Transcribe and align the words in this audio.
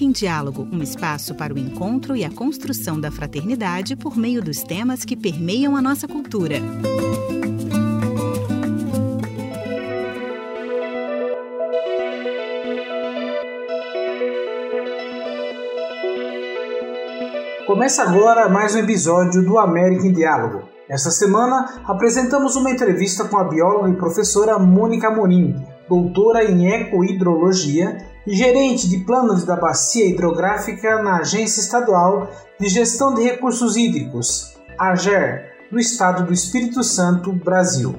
América 0.00 0.04
em 0.04 0.10
Diálogo, 0.12 0.66
um 0.72 0.82
espaço 0.82 1.34
para 1.34 1.52
o 1.52 1.58
encontro 1.58 2.16
e 2.16 2.24
a 2.24 2.30
construção 2.30 2.98
da 2.98 3.10
fraternidade 3.10 3.94
por 3.96 4.16
meio 4.16 4.42
dos 4.42 4.62
temas 4.62 5.04
que 5.04 5.16
permeiam 5.16 5.76
a 5.76 5.82
nossa 5.82 6.08
cultura. 6.08 6.56
Começa 17.66 18.02
agora 18.02 18.48
mais 18.48 18.74
um 18.74 18.78
episódio 18.78 19.44
do 19.44 19.58
América 19.58 20.06
em 20.06 20.12
Diálogo. 20.12 20.62
Esta 20.88 21.10
semana 21.10 21.82
apresentamos 21.84 22.56
uma 22.56 22.70
entrevista 22.70 23.24
com 23.24 23.38
a 23.38 23.44
bióloga 23.44 23.90
e 23.90 23.96
professora 23.96 24.58
Mônica 24.58 25.10
Morim, 25.10 25.54
doutora 25.88 26.44
em 26.44 26.68
ecohidrologia 26.68 28.09
gerente 28.34 28.88
de 28.88 28.98
planos 28.98 29.44
da 29.44 29.56
bacia 29.56 30.06
hidrográfica 30.06 31.02
na 31.02 31.18
Agência 31.18 31.60
Estadual 31.60 32.30
de 32.58 32.68
Gestão 32.68 33.14
de 33.14 33.22
Recursos 33.22 33.76
Hídricos, 33.76 34.54
AGER, 34.78 35.50
do 35.70 35.78
Estado 35.78 36.24
do 36.24 36.32
Espírito 36.32 36.82
Santo, 36.82 37.32
Brasil. 37.32 37.94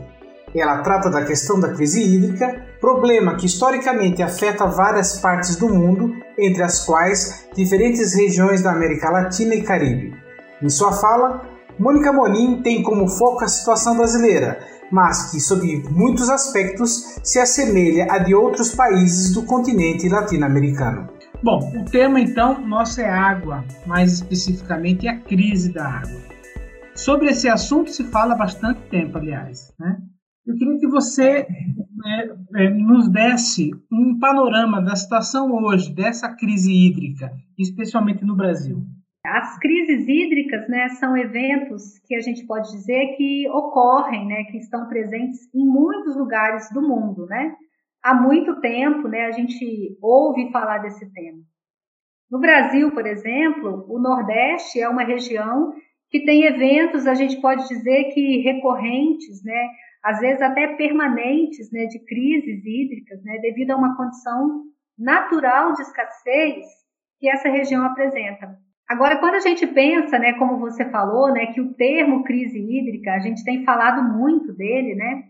Ela 0.53 0.79
trata 0.79 1.09
da 1.09 1.23
questão 1.23 1.59
da 1.59 1.73
crise 1.73 2.01
hídrica, 2.01 2.65
problema 2.79 3.35
que 3.35 3.45
historicamente 3.45 4.21
afeta 4.21 4.65
várias 4.65 5.17
partes 5.19 5.55
do 5.55 5.69
mundo, 5.69 6.13
entre 6.37 6.61
as 6.61 6.83
quais 6.85 7.47
diferentes 7.55 8.13
regiões 8.13 8.61
da 8.61 8.71
América 8.71 9.09
Latina 9.09 9.55
e 9.55 9.61
Caribe. 9.61 10.13
Em 10.61 10.69
sua 10.69 10.91
fala, 10.91 11.41
Mônica 11.79 12.11
Monin 12.11 12.61
tem 12.61 12.83
como 12.83 13.07
foco 13.07 13.43
a 13.43 13.47
situação 13.47 13.95
brasileira, 13.95 14.59
mas 14.91 15.31
que, 15.31 15.39
sob 15.39 15.65
muitos 15.89 16.29
aspectos, 16.29 17.19
se 17.23 17.39
assemelha 17.39 18.07
a 18.09 18.19
de 18.19 18.35
outros 18.35 18.75
países 18.75 19.33
do 19.33 19.43
continente 19.43 20.09
latino-americano. 20.09 21.09
Bom, 21.43 21.59
o 21.75 21.85
tema 21.85 22.19
então 22.19 22.61
nosso 22.67 23.01
é 23.01 23.09
água, 23.09 23.63
mais 23.87 24.13
especificamente 24.13 25.07
a 25.07 25.17
crise 25.19 25.73
da 25.73 25.87
água. 25.87 26.21
Sobre 26.93 27.29
esse 27.29 27.47
assunto 27.47 27.89
se 27.89 28.03
fala 28.03 28.35
há 28.35 28.37
bastante 28.37 28.81
tempo, 28.89 29.17
aliás. 29.17 29.73
Né? 29.79 29.97
Eu 30.45 30.55
queria 30.55 30.79
que 30.79 30.87
você 30.87 31.47
é, 32.05 32.65
é, 32.65 32.69
nos 32.69 33.09
desse 33.09 33.71
um 33.91 34.19
panorama 34.19 34.81
da 34.81 34.95
situação 34.95 35.51
hoje, 35.51 35.93
dessa 35.93 36.29
crise 36.29 36.71
hídrica, 36.71 37.31
especialmente 37.57 38.23
no 38.23 38.35
Brasil. 38.35 38.83
As 39.23 39.59
crises 39.59 40.07
hídricas 40.07 40.67
né, 40.67 40.89
são 40.89 41.15
eventos 41.15 41.99
que 42.07 42.15
a 42.15 42.21
gente 42.21 42.45
pode 42.47 42.71
dizer 42.71 43.15
que 43.15 43.47
ocorrem, 43.49 44.25
né, 44.27 44.43
que 44.45 44.57
estão 44.57 44.87
presentes 44.87 45.47
em 45.53 45.63
muitos 45.63 46.17
lugares 46.17 46.69
do 46.71 46.81
mundo. 46.81 47.27
Né? 47.27 47.55
Há 48.01 48.15
muito 48.15 48.59
tempo 48.59 49.07
né, 49.07 49.25
a 49.25 49.31
gente 49.31 49.95
ouve 50.01 50.51
falar 50.51 50.79
desse 50.79 51.11
tema. 51.13 51.39
No 52.31 52.39
Brasil, 52.39 52.91
por 52.91 53.05
exemplo, 53.05 53.85
o 53.87 53.99
Nordeste 53.99 54.81
é 54.81 54.89
uma 54.89 55.03
região 55.03 55.71
que 56.09 56.25
tem 56.25 56.43
eventos, 56.43 57.05
a 57.05 57.13
gente 57.13 57.39
pode 57.39 57.67
dizer 57.67 58.05
que 58.13 58.39
recorrentes, 58.39 59.43
né, 59.43 59.69
às 60.03 60.19
vezes 60.19 60.41
até 60.41 60.75
permanentes, 60.75 61.71
né, 61.71 61.85
de 61.85 61.99
crises 61.99 62.65
hídricas, 62.65 63.23
né, 63.23 63.37
devido 63.39 63.71
a 63.71 63.77
uma 63.77 63.95
condição 63.95 64.63
natural 64.97 65.73
de 65.73 65.83
escassez 65.83 66.65
que 67.19 67.29
essa 67.29 67.49
região 67.49 67.85
apresenta. 67.85 68.57
Agora, 68.91 69.19
quando 69.19 69.35
a 69.35 69.39
gente 69.39 69.65
pensa, 69.65 70.19
né, 70.19 70.33
como 70.33 70.59
você 70.59 70.83
falou, 70.89 71.31
né, 71.31 71.45
que 71.53 71.61
o 71.61 71.73
termo 71.75 72.25
crise 72.25 72.59
hídrica, 72.59 73.13
a 73.13 73.19
gente 73.19 73.41
tem 73.45 73.63
falado 73.63 74.03
muito 74.17 74.51
dele, 74.51 74.95
né? 74.95 75.23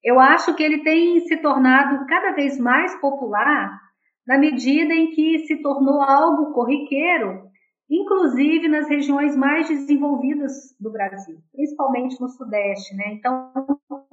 Eu 0.00 0.20
acho 0.20 0.54
que 0.54 0.62
ele 0.62 0.84
tem 0.84 1.18
se 1.26 1.36
tornado 1.38 2.06
cada 2.06 2.30
vez 2.30 2.56
mais 2.56 2.94
popular 3.00 3.80
na 4.24 4.38
medida 4.38 4.94
em 4.94 5.10
que 5.10 5.40
se 5.40 5.56
tornou 5.56 6.02
algo 6.02 6.52
corriqueiro 6.52 7.42
inclusive 7.90 8.68
nas 8.68 8.88
regiões 8.88 9.36
mais 9.36 9.68
desenvolvidas 9.68 10.52
do 10.80 10.90
Brasil, 10.92 11.38
principalmente 11.52 12.20
no 12.20 12.28
Sudeste, 12.28 12.94
né? 12.94 13.14
Então, 13.14 13.52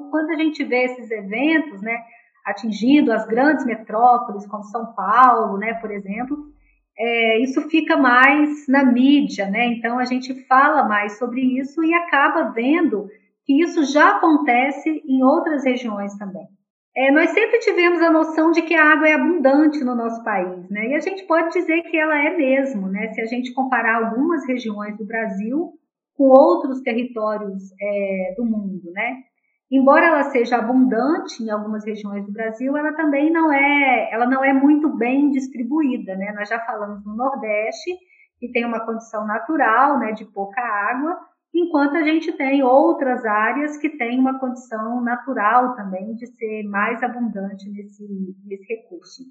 quando 0.09 0.31
a 0.31 0.38
gente 0.38 0.63
vê 0.63 0.85
esses 0.85 1.09
eventos, 1.11 1.81
né, 1.81 2.03
atingindo 2.45 3.13
as 3.13 3.28
grandes 3.28 3.63
metrópoles, 3.63 4.47
como 4.47 4.63
São 4.63 4.94
Paulo, 4.94 5.57
né, 5.59 5.75
por 5.75 5.91
exemplo, 5.91 6.51
é, 6.97 7.40
isso 7.40 7.62
fica 7.69 7.97
mais 7.97 8.68
na 8.68 8.84
mídia, 8.84 9.50
né? 9.50 9.66
Então, 9.68 9.97
a 10.00 10.06
gente 10.06 10.34
fala 10.46 10.84
mais 10.88 11.18
sobre 11.18 11.41
isso 11.59 11.84
e 11.84 11.94
acaba 11.94 12.52
vendo 12.52 13.09
que 13.46 13.62
isso 13.62 13.84
já 13.85 14.18
acontece 14.18 15.02
em 15.07 15.24
outras 15.24 15.63
regiões 15.63 16.16
também. 16.18 16.47
É, 16.96 17.09
nós 17.09 17.29
sempre 17.29 17.59
tivemos 17.59 18.02
a 18.02 18.12
noção 18.12 18.52
de 18.52 18.62
que 18.62 18.75
a 18.75 18.91
água 18.91 19.07
é 19.07 19.13
abundante 19.13 19.81
no 19.84 19.96
nosso 19.96 20.22
país, 20.24 20.69
né? 20.69 20.90
E 20.90 20.96
a 20.96 21.00
gente 21.00 21.24
pode 21.24 21.52
dizer 21.53 21.84
que 21.84 21.97
ela 21.97 22.18
é 22.18 22.35
mesmo, 22.35 22.88
né? 22.90 23.13
Se 23.13 23.22
a 23.22 23.25
gente 23.25 23.53
comparar 23.53 24.03
algumas 24.03 24.46
regiões 24.46 24.97
do 24.97 25.06
Brasil 25.06 25.72
com 26.18 26.25
outros 26.25 26.81
territórios 26.81 27.63
é, 27.81 28.34
do 28.35 28.46
mundo, 28.46 28.91
né? 28.91 29.23
Embora 29.71 30.07
ela 30.07 30.23
seja 30.23 30.57
abundante 30.57 31.41
em 31.41 31.49
algumas 31.49 31.85
regiões 31.85 32.25
do 32.25 32.31
Brasil, 32.33 32.75
ela 32.75 32.91
também 32.93 33.31
não 33.31 33.53
é, 33.53 34.09
ela 34.11 34.25
não 34.25 34.43
é 34.43 34.51
muito 34.51 34.89
bem 34.89 35.31
distribuída, 35.31 36.13
né? 36.15 36.33
Nós 36.35 36.49
já 36.49 36.59
falamos 36.59 37.05
no 37.05 37.15
Nordeste, 37.15 37.91
que 38.37 38.51
tem 38.51 38.65
uma 38.65 38.85
condição 38.85 39.25
natural, 39.25 39.97
né, 39.99 40.11
de 40.11 40.25
pouca 40.25 40.59
água, 40.59 41.17
enquanto 41.53 41.95
a 41.95 42.03
gente 42.03 42.33
tem 42.33 42.63
outras 42.63 43.23
áreas 43.23 43.77
que 43.77 43.89
têm 43.89 44.19
uma 44.19 44.39
condição 44.39 44.99
natural 45.01 45.75
também 45.75 46.15
de 46.15 46.27
ser 46.27 46.63
mais 46.63 47.01
abundante 47.01 47.69
nesse, 47.69 48.03
nesse 48.45 48.65
recurso. 48.67 49.23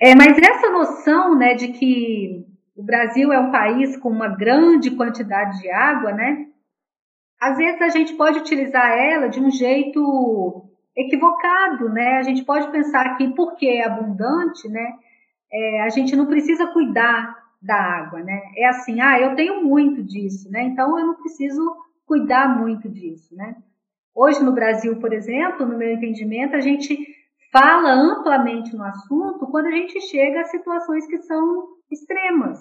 É, 0.00 0.16
mas 0.16 0.36
essa 0.36 0.70
noção 0.70 1.36
né, 1.36 1.54
de 1.54 1.68
que 1.68 2.44
o 2.74 2.82
Brasil 2.82 3.32
é 3.32 3.38
um 3.38 3.52
país 3.52 3.96
com 3.98 4.08
uma 4.08 4.28
grande 4.28 4.90
quantidade 4.90 5.60
de 5.60 5.70
água, 5.70 6.12
né? 6.12 6.46
Às 7.42 7.56
vezes 7.56 7.82
a 7.82 7.88
gente 7.88 8.14
pode 8.14 8.38
utilizar 8.38 8.96
ela 8.96 9.26
de 9.26 9.40
um 9.40 9.50
jeito 9.50 10.64
equivocado, 10.96 11.88
né? 11.88 12.18
A 12.18 12.22
gente 12.22 12.44
pode 12.44 12.70
pensar 12.70 13.16
que 13.16 13.34
porque 13.34 13.66
é 13.66 13.84
abundante, 13.84 14.68
né? 14.68 14.94
É, 15.52 15.82
a 15.82 15.88
gente 15.88 16.14
não 16.14 16.26
precisa 16.26 16.68
cuidar 16.68 17.36
da 17.60 17.74
água, 17.74 18.20
né? 18.20 18.40
É 18.56 18.68
assim, 18.68 19.00
ah, 19.00 19.20
eu 19.20 19.34
tenho 19.34 19.64
muito 19.64 20.04
disso, 20.04 20.48
né? 20.52 20.62
Então 20.62 20.96
eu 20.96 21.04
não 21.04 21.14
preciso 21.16 21.60
cuidar 22.06 22.60
muito 22.60 22.88
disso, 22.88 23.34
né? 23.34 23.56
Hoje 24.14 24.40
no 24.40 24.52
Brasil, 24.52 25.00
por 25.00 25.12
exemplo, 25.12 25.66
no 25.66 25.76
meu 25.76 25.92
entendimento, 25.92 26.54
a 26.54 26.60
gente 26.60 26.96
fala 27.50 27.90
amplamente 27.90 28.72
no 28.76 28.84
assunto 28.84 29.48
quando 29.48 29.66
a 29.66 29.72
gente 29.72 30.00
chega 30.02 30.42
a 30.42 30.44
situações 30.44 31.08
que 31.08 31.18
são 31.18 31.70
extremas, 31.90 32.60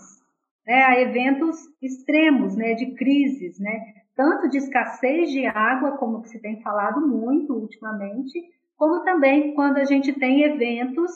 né? 0.66 0.86
A 0.86 1.00
eventos 1.00 1.60
extremos, 1.80 2.56
né? 2.56 2.74
De 2.74 2.96
crises, 2.96 3.60
né? 3.60 4.01
Tanto 4.22 4.48
de 4.50 4.60
escassez 4.60 5.32
de 5.32 5.48
água, 5.48 5.98
como 5.98 6.22
que 6.22 6.30
se 6.30 6.40
tem 6.40 6.62
falado 6.62 7.02
muito 7.02 7.56
ultimamente, 7.56 8.40
como 8.78 9.04
também 9.04 9.56
quando 9.56 9.78
a 9.78 9.84
gente 9.84 10.14
tem 10.14 10.44
eventos 10.44 11.10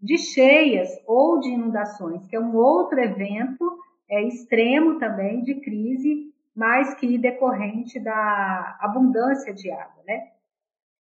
de 0.00 0.16
cheias 0.16 0.88
ou 1.04 1.40
de 1.40 1.48
inundações, 1.48 2.24
que 2.28 2.36
é 2.36 2.38
um 2.38 2.54
outro 2.54 3.00
evento 3.00 3.76
é, 4.08 4.22
extremo 4.22 5.00
também 5.00 5.42
de 5.42 5.56
crise, 5.62 6.32
mais 6.54 6.94
que 6.94 7.18
decorrente 7.18 7.98
da 7.98 8.78
abundância 8.80 9.52
de 9.52 9.68
água, 9.72 10.04
né? 10.06 10.28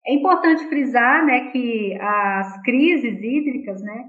É 0.07 0.15
importante 0.15 0.69
frisar, 0.69 1.27
né, 1.27 1.51
que 1.51 1.99
as 2.01 2.63
crises 2.63 3.21
hídricas, 3.21 3.83
né, 3.83 4.09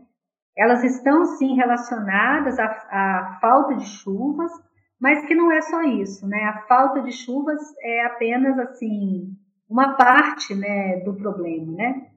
elas 0.56 0.84
estão 0.84 1.26
sim 1.26 1.56
relacionadas 1.56 2.60
à, 2.60 2.66
à 2.66 3.40
falta 3.42 3.78
de 3.78 3.86
chuvas, 3.86 4.52
mas 5.00 5.26
que 5.26 5.36
não 5.36 5.52
é 5.52 5.62
só 5.62 5.84
isso, 5.84 6.28
né? 6.28 6.44
A 6.46 6.62
falta 6.68 7.02
de 7.02 7.12
chuvas 7.12 7.62
é 7.82 8.06
apenas 8.06 8.58
assim 8.60 9.36
uma 9.70 9.96
parte, 9.96 10.54
né, 10.54 11.00
do 11.00 11.14
problema, 11.16 11.72
né? 11.74 12.08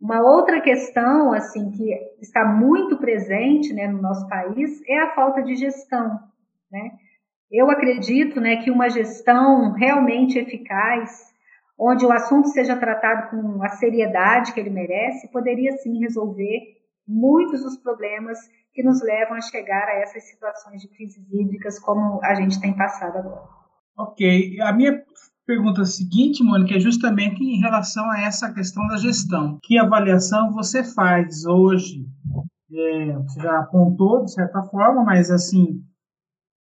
Uma 0.00 0.20
outra 0.20 0.60
questão, 0.60 1.32
assim, 1.32 1.70
que 1.70 1.94
está 2.20 2.44
muito 2.44 2.98
presente, 2.98 3.72
né, 3.72 3.88
no 3.88 4.02
nosso 4.02 4.28
país 4.28 4.82
é 4.86 4.98
a 4.98 5.14
falta 5.14 5.42
de 5.42 5.54
gestão, 5.54 6.20
né? 6.70 6.90
Eu 7.50 7.70
acredito, 7.70 8.40
né, 8.40 8.56
que 8.56 8.70
uma 8.70 8.90
gestão 8.90 9.72
realmente 9.72 10.38
eficaz, 10.38 11.32
onde 11.78 12.04
o 12.04 12.12
assunto 12.12 12.48
seja 12.48 12.76
tratado 12.76 13.30
com 13.30 13.62
a 13.62 13.68
seriedade 13.68 14.52
que 14.52 14.60
ele 14.60 14.70
merece, 14.70 15.30
poderia 15.30 15.72
sim 15.78 15.98
resolver 16.00 16.60
muitos 17.06 17.62
dos 17.62 17.76
problemas 17.76 18.38
que 18.74 18.82
nos 18.82 19.00
levam 19.02 19.36
a 19.36 19.40
chegar 19.40 19.88
a 19.88 20.00
essas 20.00 20.24
situações 20.24 20.80
de 20.80 20.88
crises 20.88 21.24
hídricas 21.32 21.78
como 21.78 22.20
a 22.24 22.34
gente 22.34 22.60
tem 22.60 22.76
passado 22.76 23.18
agora. 23.18 23.48
Ok. 23.96 24.60
A 24.60 24.72
minha 24.72 25.00
pergunta 25.46 25.84
seguinte, 25.84 26.42
Mônica, 26.42 26.74
é 26.74 26.80
justamente 26.80 27.42
em 27.42 27.60
relação 27.60 28.10
a 28.10 28.22
essa 28.22 28.52
questão 28.52 28.86
da 28.88 28.96
gestão. 28.96 29.58
Que 29.62 29.78
avaliação 29.78 30.52
você 30.52 30.82
faz 30.82 31.46
hoje? 31.46 32.04
É, 32.72 33.12
você 33.12 33.40
já 33.40 33.60
apontou, 33.60 34.24
de 34.24 34.32
certa 34.32 34.62
forma, 34.64 35.04
mas 35.04 35.30
assim, 35.30 35.80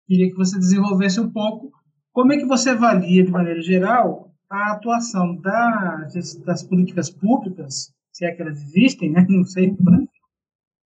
queria 0.07 0.31
que 0.31 0.37
você 0.37 0.59
desenvolvesse 0.59 1.21
um 1.21 1.31
pouco 1.31 1.71
como 2.13 2.33
é 2.33 2.39
que 2.39 2.47
você 2.47 2.71
avalia, 2.71 3.25
de 3.25 3.31
maneira 3.31 3.61
geral, 3.61 4.33
a 4.51 4.73
atuação 4.73 5.37
das, 5.37 6.35
das 6.45 6.63
políticas 6.63 7.11
públicas, 7.11 7.93
se 8.13 8.25
é 8.25 8.33
que 8.33 8.41
elas 8.41 8.59
existem, 8.61 9.13
né? 9.13 9.27
não 9.29 9.45
sei, 9.45 9.67
é, 9.67 9.73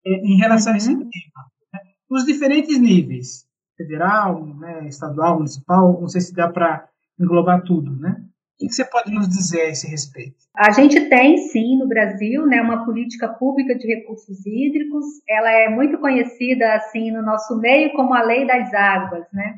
em 0.06 0.38
relação 0.38 0.74
a 0.74 0.77
esse 0.77 0.89
uhum. 0.89 1.00
tema. 1.00 1.45
Né? 1.74 1.80
Nos 2.09 2.25
diferentes 2.25 2.80
níveis, 2.80 3.45
federal, 3.77 4.45
né, 4.45 4.88
estadual, 4.88 5.38
municipal, 5.38 6.00
não 6.00 6.07
sei 6.07 6.21
se 6.21 6.33
dá 6.33 6.50
para 6.50 6.88
englobar 7.19 7.63
tudo, 7.63 7.95
né? 8.00 8.15
O 8.62 8.68
que 8.68 8.74
você 8.74 8.86
pode 8.86 9.12
nos 9.12 9.27
dizer 9.27 9.62
a 9.62 9.69
esse 9.69 9.88
respeito? 9.88 10.36
A 10.56 10.71
gente 10.71 11.09
tem, 11.09 11.38
sim, 11.38 11.77
no 11.77 11.88
Brasil, 11.88 12.45
né, 12.45 12.62
uma 12.62 12.86
política 12.86 13.27
pública 13.27 13.75
de 13.75 13.88
recursos 13.88 14.45
hídricos. 14.45 15.03
Ela 15.27 15.51
é 15.51 15.69
muito 15.69 15.98
conhecida, 15.98 16.75
assim, 16.75 17.12
no 17.12 17.24
nosso 17.24 17.57
meio 17.57 17.92
como 17.94 18.13
a 18.13 18.21
Lei 18.21 18.45
das 18.45 18.71
Águas, 18.71 19.25
né? 19.33 19.56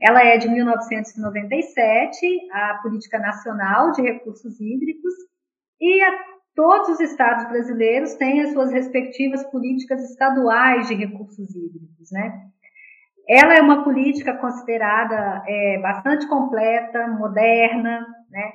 Ela 0.00 0.22
é 0.22 0.38
de 0.38 0.48
1997, 0.48 2.16
a 2.52 2.78
Política 2.80 3.18
Nacional 3.18 3.90
de 3.90 4.02
Recursos 4.02 4.60
Hídricos, 4.60 5.12
e 5.80 6.00
a, 6.02 6.10
todos 6.58 6.88
os 6.88 6.98
estados 6.98 7.48
brasileiros 7.48 8.14
têm 8.14 8.40
as 8.40 8.52
suas 8.52 8.72
respectivas 8.72 9.44
políticas 9.44 10.02
estaduais 10.10 10.88
de 10.88 10.94
recursos 10.94 11.54
hídricos, 11.54 12.10
né? 12.10 12.46
Ela 13.28 13.54
é 13.54 13.60
uma 13.60 13.84
política 13.84 14.36
considerada 14.36 15.44
é, 15.46 15.78
bastante 15.78 16.26
completa, 16.26 17.06
moderna, 17.06 18.04
né? 18.28 18.52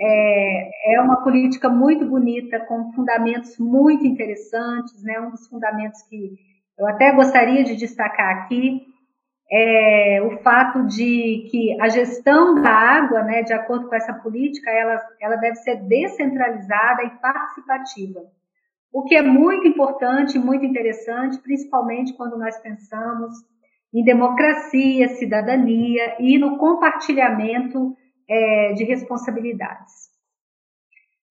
É, 0.00 0.94
é, 0.94 1.00
uma 1.00 1.22
política 1.22 1.68
muito 1.68 2.04
bonita, 2.04 2.58
com 2.58 2.92
fundamentos 2.92 3.56
muito 3.56 4.04
interessantes, 4.04 5.00
né? 5.04 5.20
Um 5.20 5.30
dos 5.30 5.46
fundamentos 5.46 6.02
que 6.08 6.32
eu 6.76 6.88
até 6.88 7.12
gostaria 7.12 7.62
de 7.62 7.76
destacar 7.76 8.36
aqui 8.36 8.84
é 9.50 10.22
o 10.22 10.42
fato 10.42 10.86
de 10.86 11.46
que 11.50 11.80
a 11.80 11.88
gestão 11.88 12.60
da 12.60 12.70
água, 12.70 13.22
né, 13.22 13.42
de 13.42 13.52
acordo 13.52 13.88
com 13.88 13.94
essa 13.94 14.12
política, 14.14 14.70
ela, 14.70 15.00
ela 15.20 15.36
deve 15.36 15.56
ser 15.56 15.76
descentralizada 15.82 17.04
e 17.04 17.10
participativa. 17.10 18.20
O 18.92 19.04
que 19.04 19.14
é 19.14 19.22
muito 19.22 19.66
importante, 19.66 20.38
muito 20.38 20.64
interessante, 20.64 21.38
principalmente 21.38 22.14
quando 22.14 22.38
nós 22.38 22.56
pensamos 22.58 23.34
em 23.92 24.04
democracia, 24.04 25.08
cidadania 25.08 26.16
e 26.18 26.38
no 26.38 26.58
compartilhamento 26.58 27.96
é, 28.28 28.72
de 28.72 28.84
responsabilidades. 28.84 30.04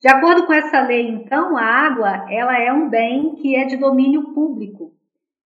De 0.02 0.10
acordo 0.10 0.46
com 0.46 0.54
essa 0.54 0.82
lei, 0.82 1.08
então, 1.08 1.58
a 1.58 1.64
água 1.64 2.26
ela 2.30 2.58
é 2.58 2.72
um 2.72 2.90
bem 2.90 3.36
que 3.36 3.56
é 3.56 3.66
de 3.66 3.78
domínio 3.78 4.34
público. 4.34 4.93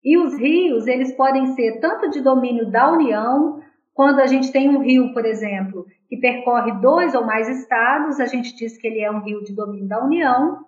E 0.08 0.18
os 0.18 0.38
rios, 0.38 0.88
eles 0.88 1.12
podem 1.12 1.48
ser 1.48 1.82
tanto 1.82 2.10
de 2.10 2.22
domínio 2.22 2.72
da 2.72 2.90
União, 2.94 3.62
quando 3.94 4.22
a 4.22 4.26
gente 4.26 4.54
tem 4.54 4.70
um 4.70 4.80
rio, 4.80 5.12
por 5.14 5.26
exemplo, 5.26 5.86
que 6.08 6.16
percorre 6.16 6.72
dois 6.80 7.14
ou 7.14 7.26
mais 7.26 7.50
estados, 7.50 8.18
a 8.22 8.26
gente 8.26 8.56
diz 8.56 8.78
que 8.78 8.88
ele 8.88 9.02
é 9.02 9.12
um 9.12 9.20
rio 9.20 9.44
de 9.44 9.54
domínio 9.54 9.86
da 9.86 10.02
União, 10.02 10.60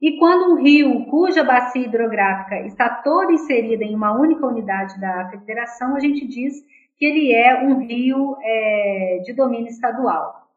e 0.00 0.18
quando 0.18 0.54
um 0.54 0.62
rio 0.62 1.04
cuja 1.10 1.44
bacia 1.44 1.84
hidrográfica 1.84 2.60
está 2.60 2.88
toda 2.88 3.30
inserida 3.30 3.84
em 3.84 3.94
uma 3.94 4.18
única 4.18 4.46
unidade 4.46 4.98
da 4.98 5.28
federação, 5.28 5.94
a 5.94 6.00
gente 6.00 6.26
diz 6.26 6.54
que 6.96 7.04
ele 7.04 7.30
é 7.30 7.62
um 7.62 7.80
rio 7.86 8.38
é, 8.40 9.20
de 9.22 9.34
domínio 9.34 9.68
estadual. 9.68 10.48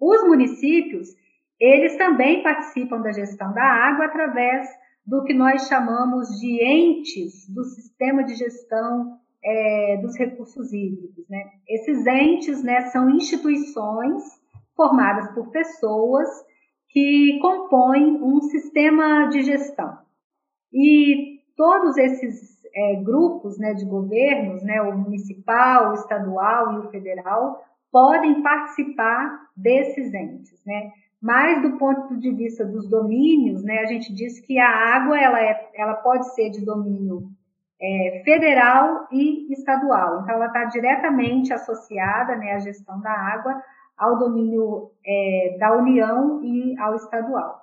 Os 0.00 0.20
municípios, 0.26 1.10
eles 1.60 1.94
também 1.96 2.42
participam 2.42 3.00
da 3.00 3.12
gestão 3.12 3.52
da 3.52 3.62
água 3.62 4.06
através 4.06 4.66
do 5.06 5.24
que 5.24 5.34
nós 5.34 5.66
chamamos 5.66 6.28
de 6.38 6.62
entes 6.62 7.48
do 7.48 7.64
sistema 7.64 8.22
de 8.24 8.34
gestão 8.34 9.18
é, 9.44 9.96
dos 10.00 10.16
recursos 10.16 10.72
hídricos. 10.72 11.28
Né? 11.28 11.44
Esses 11.68 12.06
entes 12.06 12.62
né, 12.62 12.82
são 12.90 13.10
instituições 13.10 14.22
formadas 14.76 15.32
por 15.34 15.50
pessoas 15.50 16.28
que 16.88 17.38
compõem 17.40 18.22
um 18.22 18.40
sistema 18.42 19.26
de 19.28 19.42
gestão. 19.42 19.98
E 20.72 21.40
todos 21.56 21.96
esses 21.96 22.62
é, 22.74 22.96
grupos 22.96 23.58
né, 23.58 23.74
de 23.74 23.84
governos, 23.84 24.62
né, 24.62 24.80
o 24.82 24.96
municipal, 24.96 25.90
o 25.90 25.94
estadual 25.94 26.74
e 26.74 26.86
o 26.86 26.90
federal, 26.90 27.62
podem 27.90 28.42
participar 28.42 29.48
desses 29.56 30.12
entes. 30.14 30.62
Né? 30.64 30.92
Mas 31.22 31.62
do 31.62 31.78
ponto 31.78 32.16
de 32.18 32.32
vista 32.32 32.64
dos 32.64 32.88
domínios, 32.88 33.62
né, 33.62 33.78
a 33.78 33.86
gente 33.86 34.12
diz 34.12 34.40
que 34.40 34.58
a 34.58 34.68
água 34.68 35.16
ela, 35.16 35.40
é, 35.40 35.70
ela 35.74 35.94
pode 35.94 36.34
ser 36.34 36.50
de 36.50 36.64
domínio 36.64 37.30
é, 37.80 38.22
federal 38.24 39.06
e 39.12 39.52
estadual. 39.52 40.22
Então, 40.22 40.34
ela 40.34 40.46
está 40.46 40.64
diretamente 40.64 41.52
associada, 41.52 42.34
né, 42.34 42.54
a 42.54 42.58
gestão 42.58 43.00
da 43.00 43.12
água, 43.12 43.62
ao 43.96 44.18
domínio 44.18 44.90
é, 45.06 45.56
da 45.60 45.76
União 45.76 46.42
e 46.42 46.76
ao 46.80 46.96
estadual. 46.96 47.62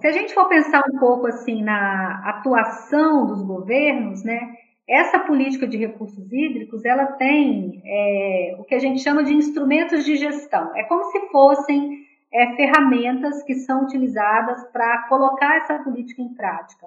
Se 0.00 0.06
a 0.08 0.12
gente 0.12 0.34
for 0.34 0.48
pensar 0.48 0.82
um 0.92 0.98
pouco 0.98 1.28
assim 1.28 1.62
na 1.62 2.28
atuação 2.28 3.24
dos 3.26 3.40
governos, 3.42 4.22
né, 4.22 4.52
essa 4.88 5.18
política 5.18 5.66
de 5.66 5.76
recursos 5.76 6.32
hídricos 6.32 6.84
ela 6.84 7.06
tem 7.06 7.82
é, 7.84 8.56
o 8.58 8.64
que 8.64 8.74
a 8.74 8.78
gente 8.78 9.02
chama 9.02 9.24
de 9.24 9.34
instrumentos 9.34 10.04
de 10.04 10.16
gestão. 10.16 10.74
É 10.76 10.84
como 10.84 11.04
se 11.10 11.28
fossem 11.28 12.06
é, 12.32 12.54
ferramentas 12.54 13.42
que 13.42 13.54
são 13.54 13.84
utilizadas 13.84 14.62
para 14.70 15.08
colocar 15.08 15.56
essa 15.56 15.78
política 15.80 16.22
em 16.22 16.32
prática. 16.34 16.86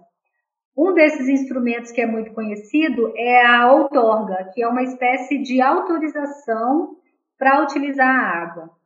Um 0.77 0.93
desses 0.93 1.27
instrumentos 1.27 1.91
que 1.91 1.99
é 1.99 2.05
muito 2.05 2.31
conhecido 2.31 3.11
é 3.17 3.45
a 3.45 3.69
outorga, 3.69 4.49
que 4.53 4.63
é 4.63 4.67
uma 4.67 4.83
espécie 4.83 5.37
de 5.37 5.61
autorização 5.61 6.95
para 7.37 7.61
utilizar 7.61 8.07
a 8.07 8.43
água. 8.43 8.78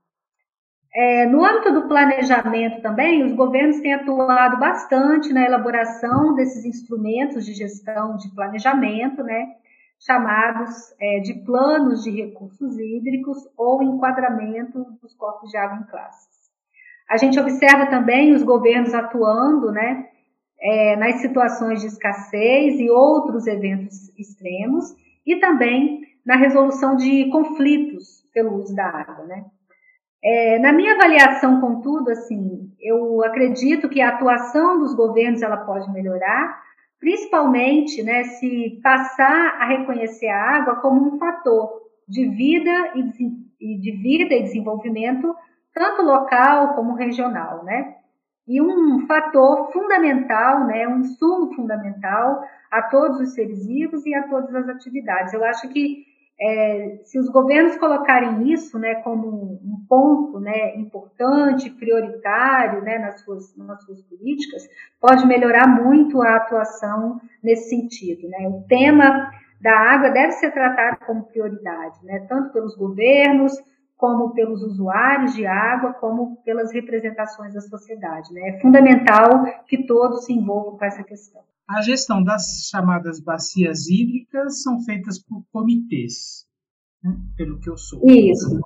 É, 0.96 1.26
no 1.26 1.44
âmbito 1.44 1.74
do 1.74 1.88
planejamento 1.88 2.82
também, 2.82 3.24
os 3.24 3.34
governos 3.34 3.80
têm 3.80 3.94
atuado 3.94 4.60
bastante 4.60 5.34
na 5.34 5.44
elaboração 5.44 6.36
desses 6.36 6.66
instrumentos 6.66 7.46
de 7.46 7.54
gestão 7.54 8.16
de 8.16 8.30
planejamento, 8.30 9.24
né, 9.24 9.56
chamados 10.00 10.94
é, 11.02 11.20
de 11.22 11.34
planos 11.46 12.04
de 12.04 12.12
recursos 12.12 12.78
hídricos 12.78 13.38
ou 13.58 13.82
enquadramento 13.82 14.86
dos 15.02 15.16
corpos 15.16 15.50
de 15.50 15.58
água 15.58 15.80
em 15.80 15.90
classes. 15.90 16.28
A 17.10 17.18
gente 17.18 17.40
observa 17.40 17.88
também 17.88 18.34
os 18.34 18.44
governos 18.44 18.94
atuando 18.94 19.72
né, 19.72 20.08
é, 20.62 20.96
nas 20.96 21.16
situações 21.22 21.82
de 21.82 21.88
escassez 21.88 22.80
e 22.80 22.90
outros 22.92 23.48
eventos 23.48 24.10
extremos, 24.18 24.96
e 25.26 25.38
também 25.38 26.02
na 26.26 26.36
resolução 26.36 26.96
de 26.96 27.30
conflitos 27.30 28.24
pelo 28.34 28.56
uso 28.56 28.76
da 28.76 28.86
água, 28.86 29.26
né? 29.26 29.46
É, 30.24 30.58
na 30.60 30.72
minha 30.72 30.94
avaliação, 30.94 31.60
contudo, 31.60 32.10
assim, 32.10 32.72
eu 32.80 33.24
acredito 33.26 33.90
que 33.90 34.02
a 34.02 34.10
atuação 34.10 34.80
dos 34.80 34.96
governos 34.96 35.42
ela 35.42 35.58
pode 35.58 35.92
melhorar, 35.92 36.62
principalmente, 36.98 38.02
né, 38.02 38.24
se 38.24 38.80
passar 38.82 39.58
a 39.60 39.66
reconhecer 39.66 40.30
a 40.30 40.58
água 40.58 40.78
como 40.78 41.16
um 41.16 41.20
fator 41.20 41.82
de 42.08 42.26
vida 42.30 42.94
e 42.96 43.78
de 43.78 43.92
vida 43.92 44.34
e 44.34 44.44
desenvolvimento 44.44 45.36
tanto 45.74 46.02
local 46.04 46.76
como 46.76 46.96
regional, 46.96 47.64
né? 47.64 47.96
E 48.48 48.62
um 48.62 49.06
fator 49.08 49.72
fundamental, 49.72 50.66
né, 50.66 50.88
um 50.88 51.04
sumo 51.04 51.54
fundamental 51.56 52.44
a 52.72 52.82
todos 52.84 53.20
os 53.20 53.34
seres 53.34 53.66
vivos 53.66 54.06
e 54.06 54.14
a 54.14 54.28
todas 54.28 54.54
as 54.54 54.70
atividades. 54.70 55.34
Eu 55.34 55.44
acho 55.44 55.68
que 55.70 56.06
é, 56.40 57.00
se 57.04 57.20
os 57.20 57.30
governos 57.30 57.78
colocarem 57.78 58.52
isso 58.52 58.78
né, 58.80 58.96
como 58.96 59.28
um 59.28 59.86
ponto 59.88 60.40
né, 60.40 60.76
importante, 60.76 61.70
prioritário 61.70 62.82
né, 62.82 62.98
nas, 62.98 63.22
suas, 63.22 63.56
nas 63.56 63.84
suas 63.84 64.02
políticas, 64.04 64.68
pode 65.00 65.26
melhorar 65.28 65.68
muito 65.68 66.22
a 66.22 66.36
atuação 66.36 67.20
nesse 67.42 67.70
sentido. 67.70 68.28
Né? 68.28 68.48
O 68.48 68.64
tema 68.68 69.32
da 69.62 69.78
água 69.78 70.10
deve 70.10 70.34
ser 70.34 70.52
tratado 70.52 70.98
como 71.06 71.24
prioridade, 71.24 72.04
né, 72.04 72.26
tanto 72.28 72.52
pelos 72.52 72.76
governos, 72.76 73.54
como 73.96 74.34
pelos 74.34 74.62
usuários 74.62 75.34
de 75.34 75.46
água, 75.46 75.94
como 75.94 76.36
pelas 76.44 76.74
representações 76.74 77.54
da 77.54 77.62
sociedade. 77.62 78.34
Né? 78.34 78.50
É 78.50 78.60
fundamental 78.60 79.46
que 79.66 79.86
todos 79.86 80.26
se 80.26 80.34
envolvam 80.34 80.78
com 80.78 80.84
essa 80.84 81.04
questão. 81.04 81.42
A 81.68 81.82
gestão 81.82 82.22
das 82.24 82.68
chamadas 82.70 83.22
bacias 83.22 83.88
hídricas 83.88 84.62
são 84.62 84.82
feitas 84.82 85.18
por 85.18 85.46
comitês, 85.52 86.46
né? 87.02 87.16
pelo 87.38 87.60
que 87.60 87.70
eu 87.70 87.78
sou. 87.78 88.02
Isso. 88.10 88.60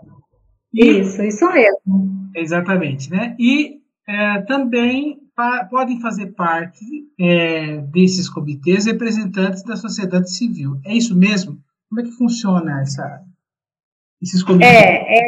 E, 0.74 1.00
isso, 1.00 1.22
isso 1.22 1.52
mesmo. 1.52 2.32
Exatamente, 2.36 3.10
né? 3.12 3.36
E 3.40 3.80
é, 4.08 4.42
também 4.42 5.20
pa, 5.36 5.66
podem 5.66 6.02
fazer 6.02 6.34
parte 6.34 6.84
é, 7.20 7.78
desses 7.82 8.28
comitês 8.28 8.88
representantes 8.88 9.64
da 9.64 9.76
sociedade 9.76 10.32
civil. 10.32 10.80
É 10.84 10.94
isso 10.94 11.16
mesmo? 11.16 11.60
Como 11.90 12.02
é 12.02 12.04
que 12.04 12.12
funciona 12.12 12.82
essa, 12.82 13.24
esses 14.22 14.42
comitês? 14.42 14.74
É, 14.74 15.20
é, 15.20 15.24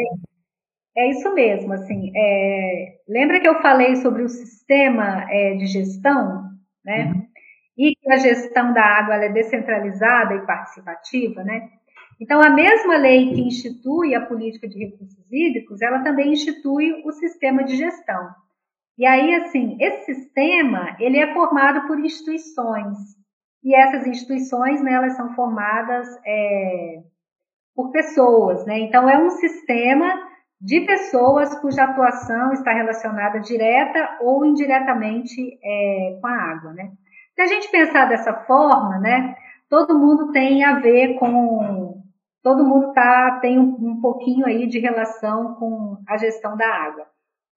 é 0.98 1.10
isso 1.10 1.32
mesmo. 1.34 1.72
Assim, 1.72 2.10
é, 2.16 2.98
lembra 3.08 3.40
que 3.40 3.48
eu 3.48 3.62
falei 3.62 3.94
sobre 3.96 4.24
o 4.24 4.28
sistema 4.28 5.24
é, 5.30 5.54
de 5.54 5.66
gestão, 5.66 6.50
né? 6.84 7.12
Uhum 7.14 7.29
e 7.76 7.94
que 7.94 8.12
a 8.12 8.16
gestão 8.16 8.72
da 8.72 8.82
água 8.82 9.16
é 9.16 9.28
descentralizada 9.28 10.34
e 10.34 10.46
participativa, 10.46 11.42
né? 11.44 11.70
Então, 12.20 12.42
a 12.42 12.50
mesma 12.50 12.98
lei 12.98 13.32
que 13.32 13.40
institui 13.40 14.14
a 14.14 14.20
política 14.20 14.68
de 14.68 14.78
recursos 14.78 15.24
hídricos, 15.32 15.80
ela 15.80 16.00
também 16.00 16.32
institui 16.32 17.02
o 17.04 17.12
sistema 17.12 17.64
de 17.64 17.76
gestão. 17.76 18.28
E 18.98 19.06
aí, 19.06 19.34
assim, 19.36 19.78
esse 19.80 20.14
sistema, 20.14 20.94
ele 21.00 21.18
é 21.18 21.32
formado 21.32 21.86
por 21.86 21.98
instituições. 21.98 22.98
E 23.64 23.74
essas 23.74 24.06
instituições, 24.06 24.82
né, 24.82 24.92
elas 24.92 25.16
são 25.16 25.34
formadas 25.34 26.06
é, 26.26 27.02
por 27.74 27.90
pessoas, 27.90 28.66
né? 28.66 28.78
Então, 28.80 29.08
é 29.08 29.16
um 29.16 29.30
sistema 29.30 30.28
de 30.60 30.82
pessoas 30.82 31.54
cuja 31.60 31.84
atuação 31.84 32.52
está 32.52 32.74
relacionada 32.74 33.40
direta 33.40 34.18
ou 34.20 34.44
indiretamente 34.44 35.58
é, 35.64 36.18
com 36.20 36.26
a 36.26 36.34
água, 36.34 36.72
né? 36.74 36.92
Se 37.40 37.44
a 37.44 37.46
gente 37.46 37.70
pensar 37.70 38.04
dessa 38.04 38.34
forma, 38.34 38.98
né, 38.98 39.34
todo 39.70 39.98
mundo 39.98 40.30
tem 40.30 40.62
a 40.62 40.78
ver 40.78 41.14
com, 41.14 42.02
todo 42.42 42.62
mundo 42.62 42.92
tá, 42.92 43.38
tem 43.40 43.58
um, 43.58 43.78
um 43.80 43.98
pouquinho 44.02 44.44
aí 44.44 44.66
de 44.66 44.78
relação 44.78 45.54
com 45.54 45.96
a 46.06 46.18
gestão 46.18 46.54
da 46.54 46.68
água. 46.68 47.06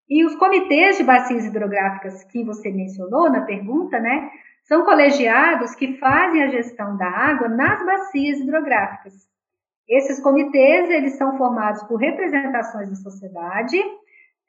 E 0.09 0.23
os 0.23 0.37
comitês 0.37 0.95
de 0.95 1.03
bacias 1.03 1.43
hidrográficas 1.43 2.23
que 2.23 2.45
você 2.45 2.71
mencionou 2.71 3.29
na 3.29 3.41
pergunta, 3.41 3.99
né, 3.99 4.31
são 4.63 4.85
colegiados 4.85 5.75
que 5.75 5.97
fazem 5.97 6.43
a 6.43 6.47
gestão 6.47 6.95
da 6.95 7.09
água 7.09 7.49
nas 7.49 7.85
bacias 7.85 8.39
hidrográficas. 8.39 9.13
Esses 9.85 10.17
comitês 10.21 10.89
eles 10.89 11.17
são 11.17 11.37
formados 11.37 11.83
por 11.83 11.97
representações 11.97 12.87
da 12.87 12.95
sociedade 12.95 13.83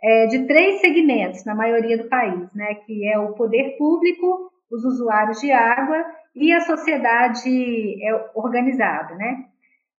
é, 0.01 0.29
de 0.29 0.47
três 0.47 0.81
segmentos 0.81 1.45
na 1.45 1.57
maioria 1.57 1.99
do 1.99 2.09
país, 2.09 2.55
né, 2.55 2.77
que 2.87 3.05
é 3.09 3.19
o 3.19 3.33
poder 3.33 3.77
público, 3.77 4.54
os 4.75 4.85
usuários 4.85 5.41
de 5.41 5.53
água 5.53 6.05
e 6.35 6.53
a 6.53 6.61
sociedade 6.61 8.05
é, 8.05 8.31
organizada, 8.35 9.15
né? 9.15 9.45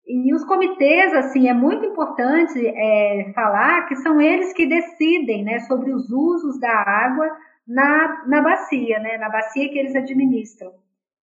E 0.07 0.33
os 0.35 0.43
comitês, 0.43 1.13
assim, 1.15 1.47
é 1.49 1.53
muito 1.53 1.83
importante 1.83 2.59
é, 2.63 3.31
falar 3.33 3.87
que 3.87 3.95
são 3.95 4.21
eles 4.21 4.53
que 4.53 4.67
decidem, 4.67 5.43
né, 5.43 5.59
sobre 5.61 5.91
os 5.91 6.11
usos 6.11 6.59
da 6.59 6.71
água 6.71 7.27
na, 7.67 8.23
na 8.27 8.41
bacia, 8.41 8.99
né, 8.99 9.17
na 9.17 9.29
bacia 9.29 9.67
que 9.67 9.79
eles 9.79 9.95
administram. 9.95 10.71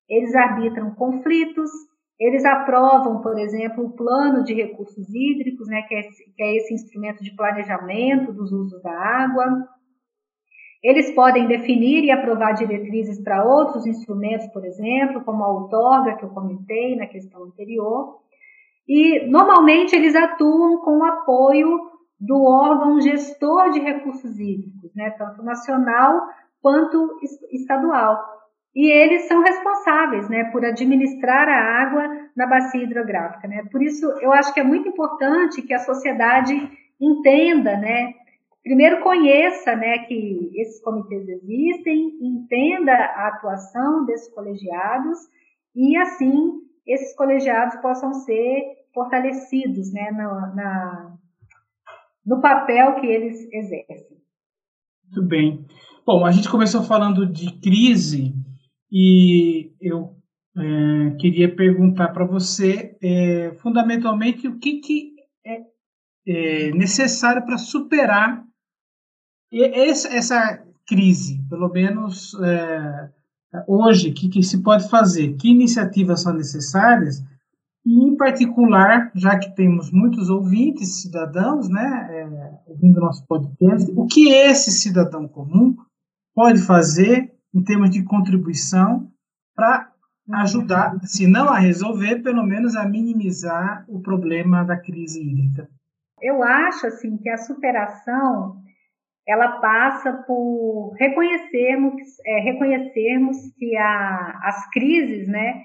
Eles 0.09 0.35
arbitram 0.35 0.91
conflitos, 0.97 1.71
eles 2.19 2.45
aprovam, 2.45 3.21
por 3.21 3.39
exemplo, 3.39 3.85
o 3.85 3.93
plano 3.93 4.43
de 4.43 4.53
recursos 4.53 5.09
hídricos, 5.15 5.69
né, 5.69 5.83
que 5.83 5.95
é, 5.95 6.03
que 6.03 6.43
é 6.43 6.57
esse 6.57 6.75
instrumento 6.75 7.23
de 7.23 7.37
planejamento 7.37 8.33
dos 8.33 8.51
usos 8.51 8.83
da 8.83 8.93
água. 8.93 9.47
Eles 10.83 11.15
podem 11.15 11.47
definir 11.47 12.05
e 12.05 12.11
aprovar 12.11 12.53
diretrizes 12.53 13.23
para 13.23 13.45
outros 13.45 13.87
instrumentos, 13.87 14.49
por 14.49 14.65
exemplo, 14.65 15.23
como 15.25 15.45
a 15.45 15.53
outorga, 15.53 16.17
que 16.17 16.25
eu 16.25 16.31
comentei 16.31 16.97
na 16.97 17.07
questão 17.07 17.45
anterior. 17.45 18.19
E, 18.89 19.27
normalmente, 19.29 19.95
eles 19.95 20.17
atuam 20.17 20.79
com 20.79 20.99
o 20.99 21.05
apoio 21.05 21.79
do 22.19 22.45
órgão 22.45 23.01
gestor 23.01 23.71
de 23.71 23.81
recursos 23.81 24.39
hídricos, 24.39 24.95
né, 24.95 25.11
tanto 25.11 25.43
nacional 25.43 26.21
quanto 26.61 27.19
estadual 27.51 28.33
e 28.75 28.91
eles 28.91 29.29
são 29.29 29.43
responsáveis, 29.43 30.29
né, 30.31 30.45
por 30.45 30.65
administrar 30.65 31.49
a 31.49 31.83
água 31.83 32.09
na 32.35 32.47
bacia 32.47 32.83
hidrográfica, 32.83 33.47
né? 33.47 33.65
Por 33.71 33.83
isso, 33.83 34.07
eu 34.21 34.33
acho 34.33 34.53
que 34.55 34.61
é 34.61 34.65
muito 34.65 34.89
importante 34.89 35.61
que 35.61 35.75
a 35.75 35.79
sociedade 35.79 36.71
entenda, 36.99 37.77
né, 37.77 38.15
primeiro 38.63 39.03
conheça, 39.03 39.75
né, 39.77 39.99
que 40.07 40.51
esses 40.55 40.81
comitês 40.83 41.29
existem, 41.29 42.19
entenda 42.21 42.93
a 42.93 43.29
atuação 43.29 44.05
desses 44.05 44.33
colegiados 44.33 45.19
e 45.75 45.97
assim 45.97 46.61
esses 46.87 47.15
colegiados 47.15 47.81
possam 47.81 48.13
ser 48.13 48.63
fortalecidos, 48.95 49.93
né, 49.93 50.11
na, 50.11 50.55
na 50.55 51.17
no 52.25 52.41
papel 52.41 53.01
que 53.01 53.07
eles 53.07 53.53
exercem. 53.53 54.17
Muito 55.05 55.29
bem. 55.29 55.67
Bom, 56.07 56.25
a 56.25 56.31
gente 56.31 56.49
começou 56.49 56.83
falando 56.83 57.27
de 57.27 57.59
crise 57.61 58.33
e 58.91 59.73
eu 59.81 60.17
é, 60.57 61.17
queria 61.19 61.55
perguntar 61.55 62.09
para 62.09 62.25
você, 62.25 62.97
é, 63.03 63.55
fundamentalmente, 63.61 64.47
o 64.47 64.59
que, 64.59 64.81
que 64.81 65.15
é, 65.45 65.63
é 66.27 66.71
necessário 66.73 67.45
para 67.45 67.59
superar 67.59 68.45
essa, 69.53 70.09
essa, 70.09 70.63
crise, 70.87 71.41
pelo 71.49 71.69
menos 71.69 72.35
é, 72.43 73.11
hoje, 73.67 74.11
o 74.11 74.15
que, 74.15 74.29
que 74.29 74.43
se 74.43 74.63
pode 74.63 74.89
fazer? 74.89 75.35
Que 75.37 75.51
iniciativas 75.51 76.23
são 76.23 76.33
necessárias? 76.33 77.23
E, 77.85 78.05
em 78.05 78.17
particular, 78.17 79.11
já 79.15 79.39
que 79.39 79.55
temos 79.55 79.91
muitos 79.91 80.31
ouvintes, 80.31 81.03
cidadãos, 81.03 81.69
né, 81.69 82.09
é, 82.11 82.61
ouvindo 82.67 83.01
nosso 83.01 83.27
podcast, 83.27 83.91
o 83.97 84.07
que 84.07 84.31
esse 84.31 84.71
cidadão 84.71 85.27
comum 85.27 85.77
pode 86.35 86.61
fazer 86.63 87.33
em 87.55 87.63
termos 87.63 87.91
de 87.91 88.05
contribuição 88.05 89.11
para 89.55 89.91
ajudar, 90.35 90.99
se 91.05 91.27
não 91.27 91.49
a 91.49 91.59
resolver, 91.59 92.23
pelo 92.23 92.45
menos 92.45 92.77
a 92.77 92.89
minimizar 92.89 93.85
o 93.89 94.01
problema 94.01 94.65
da 94.65 94.77
crise 94.77 95.21
hídrica. 95.21 95.69
Eu 96.21 96.43
acho 96.43 96.87
assim 96.87 97.17
que 97.17 97.29
a 97.29 97.37
superação 97.37 98.62
ela 99.27 99.61
passa 99.61 100.13
por 100.27 100.95
reconhecermos, 100.99 101.95
é, 102.27 102.41
reconhecermos 102.41 103.37
que 103.57 103.77
a, 103.77 104.41
as 104.45 104.71
crises, 104.71 105.29
né, 105.29 105.63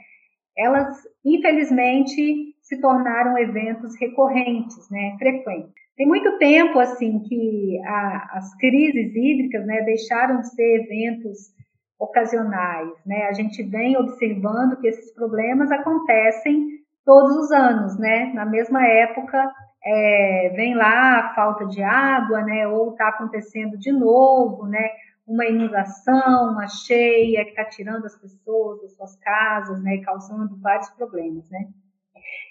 elas 0.57 0.97
infelizmente 1.25 2.55
se 2.61 2.79
tornaram 2.81 3.37
eventos 3.37 3.97
recorrentes, 3.99 4.89
né, 4.91 5.15
frequentes. 5.17 5.73
Tem 5.95 6.07
muito 6.07 6.37
tempo 6.37 6.79
assim 6.79 7.19
que 7.23 7.79
a, 7.85 8.37
as 8.37 8.55
crises 8.57 9.15
hídricas, 9.15 9.65
né, 9.65 9.81
deixaram 9.81 10.41
de 10.41 10.53
ser 10.53 10.83
eventos 10.83 11.57
ocasionais, 11.99 12.91
né? 13.05 13.23
A 13.23 13.33
gente 13.33 13.63
vem 13.63 13.97
observando 13.97 14.79
que 14.79 14.87
esses 14.87 15.13
problemas 15.15 15.71
acontecem 15.71 16.67
todos 17.03 17.35
os 17.37 17.51
anos, 17.51 17.97
né? 17.97 18.31
Na 18.33 18.45
mesma 18.45 18.85
época, 18.85 19.51
é, 19.83 20.53
vem 20.55 20.75
lá 20.75 21.33
falta 21.33 21.65
de 21.65 21.81
água, 21.81 22.41
né? 22.41 22.67
Ou 22.67 22.91
está 22.91 23.09
acontecendo 23.09 23.77
de 23.77 23.91
novo, 23.91 24.65
né? 24.65 24.89
Uma 25.25 25.45
inundação, 25.45 26.51
uma 26.51 26.67
cheia 26.67 27.43
que 27.43 27.51
está 27.51 27.65
tirando 27.65 28.05
as 28.05 28.15
pessoas 28.15 28.81
das 28.81 28.95
suas 28.95 29.15
casas, 29.17 29.81
né? 29.83 29.97
Causando 29.99 30.57
vários 30.61 30.89
problemas, 30.91 31.49
né? 31.49 31.67